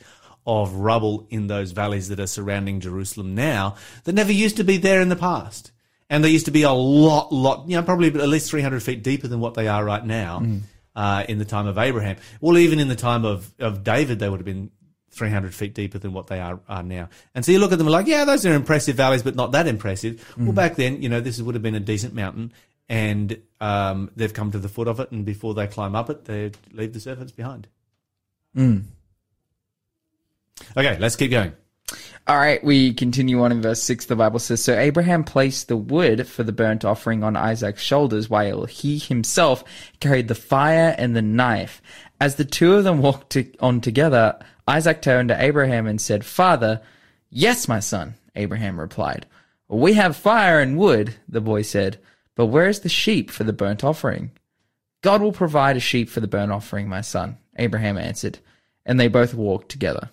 [0.47, 4.77] of rubble in those valleys that are surrounding Jerusalem now that never used to be
[4.77, 5.71] there in the past.
[6.09, 9.01] And they used to be a lot, lot, you know, probably at least 300 feet
[9.01, 10.37] deeper than what they are right now
[10.95, 12.17] uh, in the time of Abraham.
[12.39, 14.69] Well, even in the time of, of David, they would have been
[15.15, 17.09] 300 feet deeper than what they are, are now.
[17.33, 19.67] And so you look at them like, yeah, those are impressive valleys, but not that
[19.67, 20.21] impressive.
[20.45, 22.51] Well, back then, you know, this would have been a decent mountain
[22.89, 25.11] and um, they've come to the foot of it.
[25.11, 27.67] And before they climb up it, they leave the servants behind.
[30.77, 31.53] Okay, let's keep going.
[32.27, 34.05] All right, we continue on in verse 6.
[34.05, 38.27] The Bible says So Abraham placed the wood for the burnt offering on Isaac's shoulders,
[38.29, 39.63] while he himself
[39.99, 41.83] carried the fire and the knife.
[42.19, 46.25] As the two of them walked to- on together, Isaac turned to Abraham and said,
[46.25, 46.81] Father,
[47.29, 49.25] yes, my son, Abraham replied.
[49.67, 51.99] We have fire and wood, the boy said,
[52.35, 54.31] but where is the sheep for the burnt offering?
[55.01, 58.39] God will provide a sheep for the burnt offering, my son, Abraham answered.
[58.85, 60.09] And they both walked together.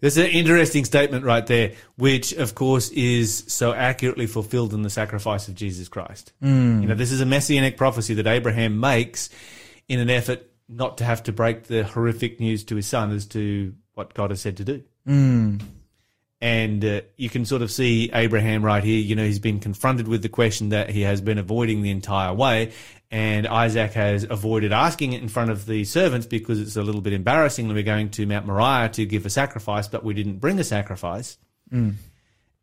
[0.00, 4.90] There's an interesting statement right there, which of course is so accurately fulfilled in the
[4.90, 6.32] sacrifice of Jesus Christ.
[6.40, 6.82] Hmm.
[6.82, 9.30] You know, this is a messianic prophecy that Abraham makes
[9.88, 13.26] in an effort not to have to break the horrific news to his son as
[13.26, 14.82] to what God has said to do.
[15.06, 15.58] Hmm.
[16.40, 18.98] And uh, you can sort of see Abraham right here.
[18.98, 22.34] You know, he's been confronted with the question that he has been avoiding the entire
[22.34, 22.72] way.
[23.10, 27.00] And Isaac has avoided asking it in front of the servants because it's a little
[27.00, 30.58] bit embarrassing we're going to Mount Moriah to give a sacrifice, but we didn't bring
[30.58, 31.38] a sacrifice.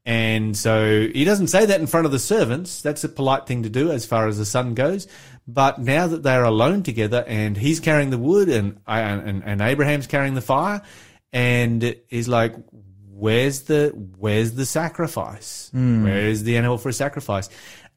[0.06, 2.82] And so he doesn't say that in front of the servants.
[2.82, 5.08] That's a polite thing to do as far as the son goes.
[5.48, 10.08] But now that they're alone together and he's carrying the wood and, and, and Abraham's
[10.08, 10.82] carrying the fire
[11.34, 12.56] and he's like,
[13.10, 15.70] where's the, where's the sacrifice?
[15.72, 16.04] Hmm.
[16.04, 17.50] Where is the animal for a sacrifice?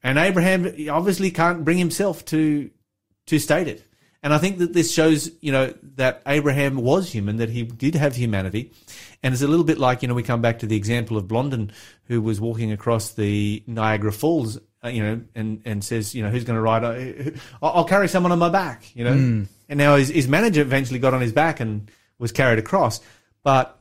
[0.03, 2.69] And Abraham obviously can't bring himself to,
[3.27, 3.83] to state it.
[4.23, 7.95] And I think that this shows, you know, that Abraham was human, that he did
[7.95, 8.71] have humanity.
[9.23, 11.27] And it's a little bit like, you know, we come back to the example of
[11.27, 11.71] Blondin,
[12.05, 16.29] who was walking across the Niagara Falls, uh, you know, and, and says, you know,
[16.29, 16.83] who's going to ride?
[16.83, 19.45] uh, I'll, I'll carry someone on my back, you know.
[19.69, 22.99] And now his, his manager eventually got on his back and was carried across.
[23.43, 23.79] But,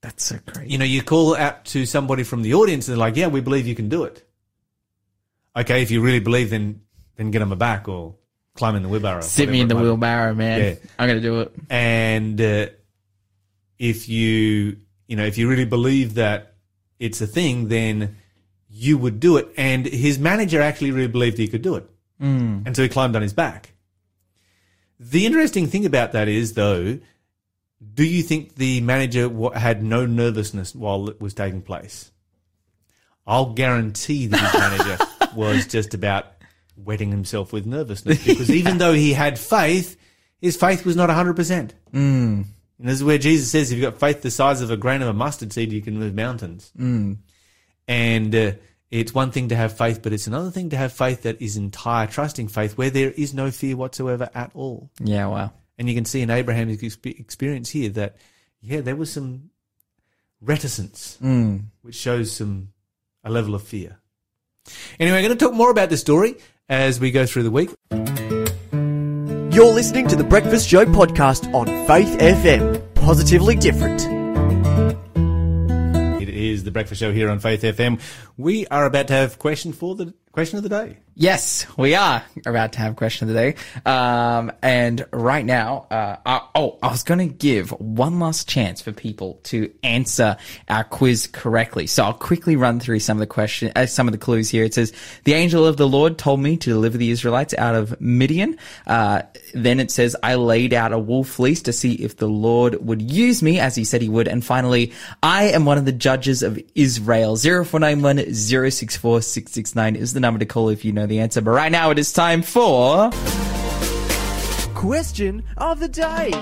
[0.00, 0.70] That's so crazy.
[0.70, 3.40] you know, you call out to somebody from the audience and they're like, yeah, we
[3.40, 4.22] believe you can do it.
[5.56, 6.82] Okay, if you really believe, then,
[7.16, 8.14] then get on my back or
[8.54, 9.22] climb in the wheelbarrow.
[9.22, 10.60] Sit me in the wheelbarrow, man.
[10.60, 10.74] Yeah.
[10.98, 11.52] I'm gonna do it.
[11.70, 12.66] and uh,
[13.78, 16.54] if you you know if you really believe that
[16.98, 18.16] it's a thing then
[18.68, 19.48] you would do it.
[19.56, 21.88] And his manager actually really believed he could do it.
[22.20, 22.66] Mm.
[22.66, 23.74] and so he climbed on his back.
[24.98, 26.98] The interesting thing about that is though
[27.94, 32.10] do you think the manager had no nervousness while it was taking place?
[33.24, 35.04] I'll guarantee that his manager
[35.36, 36.26] was just about
[36.76, 38.24] wetting himself with nervousness.
[38.26, 39.96] Because even though he had faith
[40.40, 41.72] his faith was not 100%
[42.78, 45.02] and this is where Jesus says, if you've got faith the size of a grain
[45.02, 46.70] of a mustard seed, you can move mountains.
[46.78, 47.18] Mm.
[47.88, 48.52] And uh,
[48.90, 51.56] it's one thing to have faith, but it's another thing to have faith that is
[51.56, 54.90] entire trusting faith where there is no fear whatsoever at all.
[55.00, 55.52] Yeah, wow.
[55.78, 58.16] And you can see in Abraham's experience here that,
[58.60, 59.50] yeah, there was some
[60.40, 61.16] reticence,
[61.82, 62.72] which shows some,
[63.24, 63.98] a level of fear.
[65.00, 66.36] Anyway, I'm going to talk more about this story
[66.68, 67.70] as we go through the week.
[69.54, 72.94] You're listening to the Breakfast Show podcast on Faith FM.
[72.94, 74.17] Positively different.
[76.68, 77.98] The breakfast show here on Faith FM.
[78.36, 80.98] We are about to have question for the question of the day.
[81.20, 83.56] Yes, we are about to have question of the day.
[83.84, 88.80] Um, and right now, uh, I, oh, I was going to give one last chance
[88.80, 90.36] for people to answer
[90.68, 91.88] our quiz correctly.
[91.88, 94.62] So I'll quickly run through some of the question, uh, some of the clues here.
[94.62, 94.92] It says,
[95.24, 98.56] the angel of the Lord told me to deliver the Israelites out of Midian.
[98.86, 99.22] Uh,
[99.54, 103.02] then it says, I laid out a wool fleece to see if the Lord would
[103.02, 104.28] use me as he said he would.
[104.28, 107.34] And finally, I am one of the judges of Israel.
[107.36, 111.40] 0491 064 669 is the number to call if you know the answer.
[111.40, 113.10] But right now it is time for.
[114.74, 116.32] Question of the day.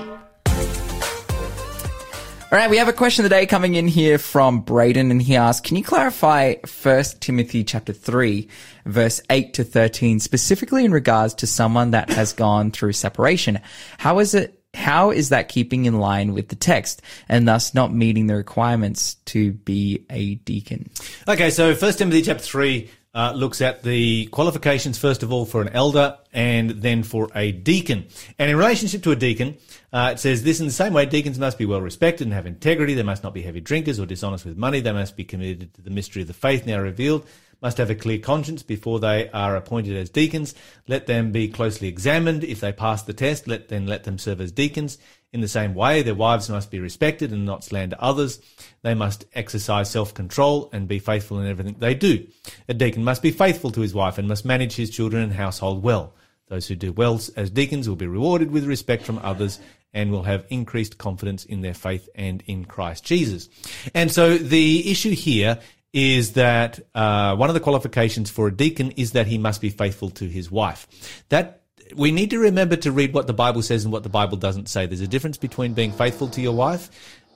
[2.49, 5.21] All right, we have a question of the day coming in here from Braden, and
[5.21, 8.47] he asks, "Can you clarify 1 Timothy chapter three,
[8.85, 13.59] verse eight to thirteen, specifically in regards to someone that has gone through separation?
[13.97, 14.61] How is it?
[14.73, 19.15] How is that keeping in line with the text, and thus not meeting the requirements
[19.25, 20.89] to be a deacon?"
[21.27, 25.59] Okay, so First Timothy chapter three uh, looks at the qualifications first of all for
[25.59, 28.05] an elder and then for a deacon.
[28.37, 29.57] And in relationship to a deacon,
[29.91, 32.45] uh, it says this in the same way: deacons must be well respected and have
[32.45, 32.93] integrity.
[32.93, 34.81] They must not be heavy drinkers or dishonest with money.
[34.81, 37.25] They must be committed to the mystery of the faith now revealed.
[37.59, 40.53] Must have a clear conscience before they are appointed as deacons.
[40.87, 42.43] Let them be closely examined.
[42.43, 44.99] If they pass the test, let then let them serve as deacons.
[45.33, 48.39] In the same way, their wives must be respected and not slander others.
[48.81, 52.27] They must exercise self-control and be faithful in everything they do.
[52.69, 55.83] A deacon must be faithful to his wife and must manage his children and household
[55.83, 56.13] well.
[56.47, 59.59] Those who do well as deacons will be rewarded with respect from others
[59.93, 63.49] and will have increased confidence in their faith and in Christ Jesus.
[63.93, 65.59] And so the issue here
[65.91, 69.69] is that uh, one of the qualifications for a deacon is that he must be
[69.69, 70.87] faithful to his wife.
[71.29, 71.56] That
[71.95, 74.69] we need to remember to read what the Bible says and what the Bible doesn't
[74.69, 74.85] say.
[74.85, 76.89] There's a difference between being faithful to your wife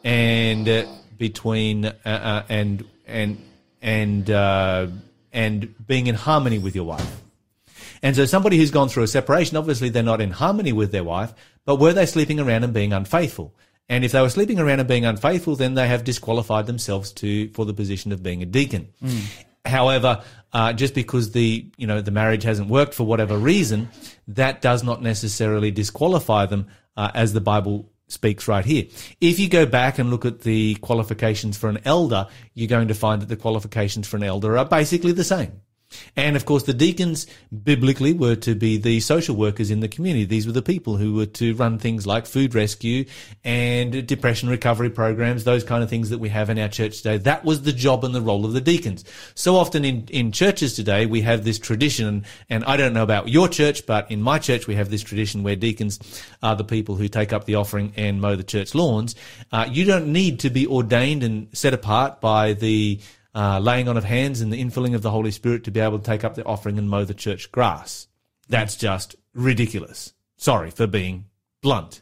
[0.03, 0.85] and uh,
[1.17, 3.37] between uh, uh, and and
[3.81, 4.87] and uh,
[5.31, 7.21] and being in harmony with your wife.
[8.03, 11.03] And so somebody who's gone through a separation, obviously they're not in harmony with their
[11.03, 11.33] wife,
[11.65, 13.53] but were they sleeping around and being unfaithful?
[13.87, 17.49] And if they were sleeping around and being unfaithful, then they have disqualified themselves to
[17.49, 18.87] for the position of being a deacon.
[19.65, 23.89] However, uh, just because the you know the marriage hasn't worked for whatever reason,
[24.27, 28.85] that does not necessarily disqualify them, uh, as the Bible speaks right here.
[29.21, 32.93] If you go back and look at the qualifications for an elder, you're going to
[32.93, 35.61] find that the qualifications for an elder are basically the same.
[36.15, 37.27] And of course, the deacons
[37.63, 40.25] biblically were to be the social workers in the community.
[40.25, 43.05] These were the people who were to run things like food rescue
[43.43, 47.17] and depression recovery programs, those kind of things that we have in our church today.
[47.17, 49.03] That was the job and the role of the deacons.
[49.35, 53.29] So often in, in churches today, we have this tradition, and I don't know about
[53.29, 55.99] your church, but in my church, we have this tradition where deacons
[56.41, 59.15] are the people who take up the offering and mow the church lawns.
[59.51, 62.99] Uh, you don't need to be ordained and set apart by the
[63.33, 65.99] uh, laying on of hands and the infilling of the Holy Spirit to be able
[65.99, 68.07] to take up the offering and mow the church grass.
[68.49, 70.13] That's just ridiculous.
[70.37, 71.25] Sorry for being
[71.61, 72.01] blunt.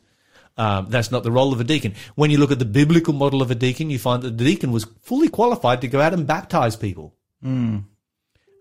[0.57, 1.93] Um, that's not the role of a deacon.
[2.15, 4.71] When you look at the biblical model of a deacon, you find that the deacon
[4.71, 7.15] was fully qualified to go out and baptize people.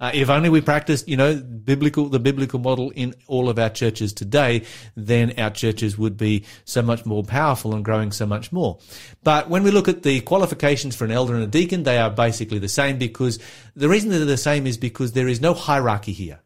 [0.01, 3.71] Uh, if only we practiced, you know, biblical, the biblical model in all of our
[3.71, 4.63] churches today,
[4.97, 8.79] then our churches would be so much more powerful and growing so much more.
[9.25, 12.11] But when we look at the qualifications for an elder and a deacon, they are
[12.11, 13.41] basically the same because
[13.75, 16.41] the reason they're the same is because there is no hierarchy here.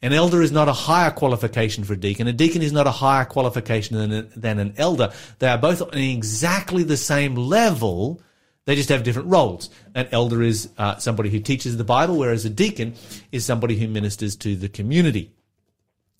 [0.00, 2.26] An elder is not a higher qualification for a deacon.
[2.26, 5.12] A deacon is not a higher qualification than, than an elder.
[5.38, 8.20] They are both on exactly the same level.
[8.64, 9.70] They just have different roles.
[9.94, 12.94] An elder is uh, somebody who teaches the Bible, whereas a deacon
[13.32, 15.32] is somebody who ministers to the community.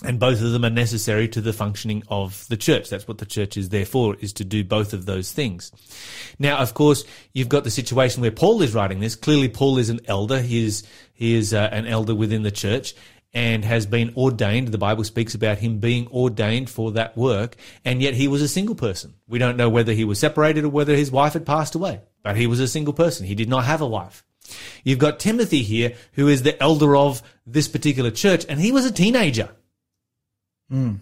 [0.04, 2.90] And both of them are necessary to the functioning of the church.
[2.90, 5.70] That's what the church is there for, is to do both of those things.
[6.40, 9.14] Now, of course, you've got the situation where Paul is writing this.
[9.14, 10.40] Clearly, Paul is an elder.
[10.40, 12.94] He is, he is uh, an elder within the church
[13.34, 14.68] and has been ordained.
[14.68, 18.48] The Bible speaks about him being ordained for that work, and yet he was a
[18.48, 19.14] single person.
[19.26, 22.36] We don't know whether he was separated or whether his wife had passed away, but
[22.36, 23.26] he was a single person.
[23.26, 24.24] He did not have a wife.
[24.84, 28.84] You've got Timothy here, who is the elder of this particular church, and he was
[28.84, 29.50] a teenager.
[30.68, 30.96] Hmm.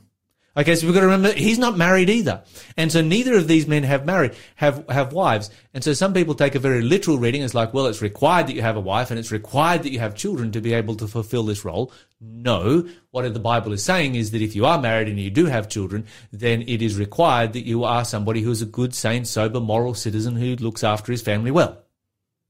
[0.56, 2.42] Okay, so we've got to remember he's not married either,
[2.76, 6.34] and so neither of these men have married have have wives, and so some people
[6.34, 7.42] take a very literal reading.
[7.42, 10.00] It's like, well, it's required that you have a wife, and it's required that you
[10.00, 11.92] have children to be able to fulfill this role.
[12.20, 15.46] No, what the Bible is saying is that if you are married and you do
[15.46, 19.24] have children, then it is required that you are somebody who is a good, sane,
[19.24, 21.78] sober, moral citizen who looks after his family well.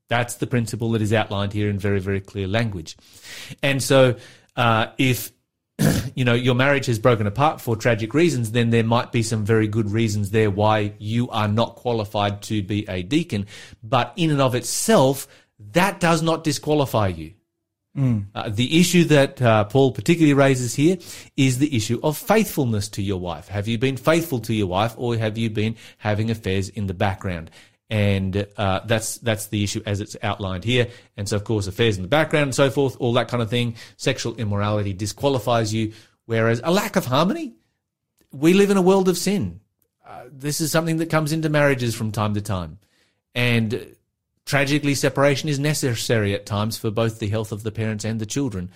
[0.09, 2.97] That's the principle that is outlined here in very, very clear language.
[3.63, 4.17] And so,
[4.57, 5.33] uh, if
[6.15, 9.45] you know your marriage has broken apart for tragic reasons, then there might be some
[9.45, 13.47] very good reasons there why you are not qualified to be a deacon.
[13.83, 15.27] But in and of itself,
[15.73, 17.35] that does not disqualify you.
[18.35, 20.97] Uh, the issue that uh, Paul particularly raises here
[21.37, 23.49] is the issue of faithfulness to your wife.
[23.49, 26.95] Have you been faithful to your wife, or have you been having affairs in the
[26.95, 27.51] background?
[27.91, 30.87] And uh, that's that's the issue as it's outlined here.
[31.17, 33.51] And so, of course, affairs in the background and so forth, all that kind of
[33.51, 33.75] thing.
[33.97, 35.93] Sexual immorality disqualifies you,
[36.27, 37.55] whereas a lack of harmony.
[38.33, 39.61] We live in a world of sin.
[40.07, 42.79] Uh, this is something that comes into marriages from time to time,
[43.35, 43.97] and
[44.51, 48.27] tragically, separation is necessary at times for both the health of the parents and the
[48.27, 48.71] children.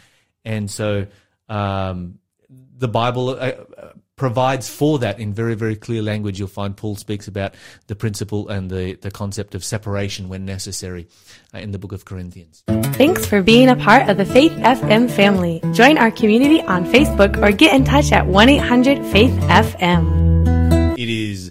[0.45, 1.07] And so
[1.49, 6.39] um, the Bible uh, uh, provides for that in very, very clear language.
[6.39, 7.55] You'll find Paul speaks about
[7.89, 11.09] the principle and the, the concept of separation when necessary
[11.53, 12.63] uh, in the book of Corinthians.
[12.95, 15.61] Thanks for being a part of the Faith FM family.
[15.73, 20.97] Join our community on Facebook or get in touch at 1 800 Faith FM.
[20.99, 21.51] It is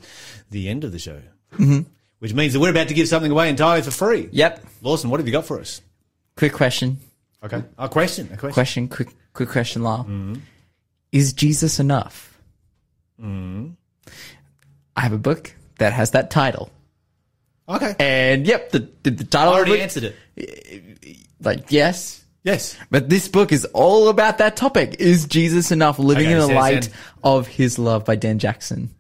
[0.49, 1.22] the end of the show,
[1.53, 1.82] mm-hmm.
[2.20, 4.30] which means that we're about to give something away entirely for free.
[4.32, 4.66] Yep.
[4.82, 5.82] Lawson, what have you got for us?
[6.38, 6.97] Quick question.
[7.43, 7.61] Okay.
[7.78, 8.28] A question.
[8.32, 8.53] A question.
[8.53, 8.88] Question.
[8.88, 9.09] Quick.
[9.34, 10.05] Quick question, Law.
[11.11, 12.32] Is Jesus enough?
[13.22, 13.70] Mm-hmm.
[14.95, 16.70] I have a book that has that title,
[17.68, 17.95] Okay.
[17.99, 21.18] and yep, the the, the title I already of it, answered it.
[21.41, 22.76] like yes, Yes.
[22.91, 24.97] But this book is all about that topic.
[24.99, 25.97] Is Jesus enough?
[25.97, 26.91] Living Okay, in the so- light so-
[27.24, 28.93] of his love by Dan Jackson.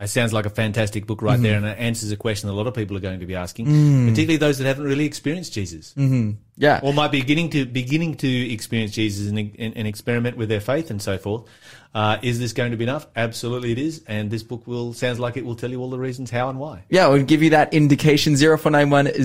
[0.00, 1.42] It sounds like a fantastic book right mm-hmm.
[1.42, 3.34] there, and it answers a question that a lot of people are going to be
[3.36, 4.08] asking, Mm.
[4.10, 6.32] particularly those that haven't really experienced Jesus, mm-hmm.
[6.56, 6.80] Yeah.
[6.82, 10.60] or might be beginning to beginning to experience Jesus and, and, and experiment with their
[10.60, 11.48] faith and so forth.
[11.94, 13.06] Uh, is this going to be enough?
[13.14, 15.98] Absolutely, it is, and this book will sounds like it will tell you all the
[15.98, 16.82] reasons how and why.
[16.88, 18.36] Yeah, we'll give you that indication.
[18.36, 19.22] 0491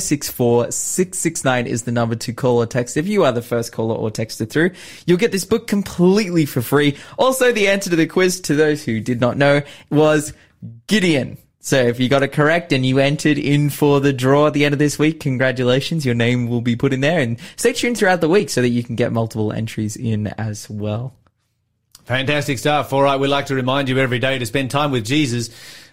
[0.00, 2.96] 064 669 is the number to call or text.
[2.96, 4.70] If you are the first caller or texter through,
[5.04, 6.96] you'll get this book completely for free.
[7.18, 10.32] Also, the answer to the quiz, to those who did not know, was
[10.86, 11.38] Gideon.
[11.64, 14.64] So if you got it correct and you entered in for the draw at the
[14.64, 16.04] end of this week, congratulations.
[16.04, 18.70] Your name will be put in there and stay tuned throughout the week so that
[18.70, 21.14] you can get multiple entries in as well.
[22.04, 22.92] Fantastic stuff.
[22.92, 25.50] All right, we like to remind you every day to spend time with Jesus.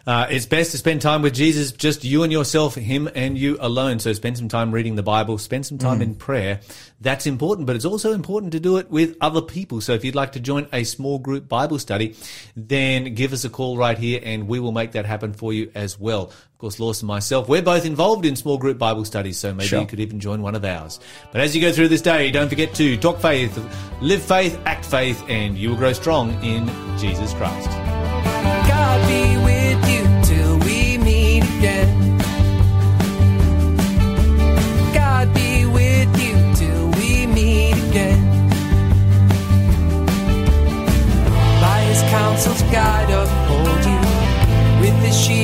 [0.08, 3.58] Uh, it's best to spend time with Jesus, just you and yourself, him and you
[3.60, 4.00] alone.
[4.00, 6.62] So spend some time reading the Bible, spend some time in prayer.
[7.02, 9.82] That's important, but it's also important to do it with other people.
[9.82, 12.16] So if you'd like to join a small group Bible study,
[12.56, 15.72] then give us a call right here and we will make that happen for you
[15.76, 16.24] as well.
[16.24, 19.68] Of course, Lawson and myself, we're both involved in small group Bible studies, so maybe
[19.68, 19.82] Sure.
[19.82, 21.00] you could even join one of ours.
[21.32, 23.58] But as you go through this day, don't forget to talk faith,
[24.02, 27.70] live faith, act faith, and you will grow strong in Jesus Christ.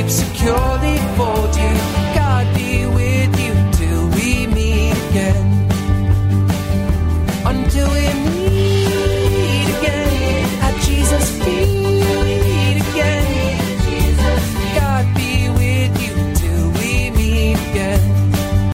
[0.09, 1.44] sleep securely for